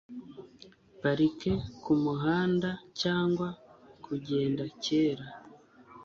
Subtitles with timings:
[1.01, 1.51] parike
[1.83, 2.69] kumuhanda
[3.01, 3.47] cyangwa
[4.05, 5.25] kugenda kera